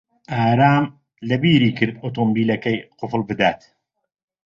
ئارام 0.35 0.83
لەبیری 1.29 1.71
کرد 1.77 1.95
ئۆتۆمۆبیلەکەی 2.03 2.77
قوفڵ 2.99 3.21
بدات. 3.29 3.59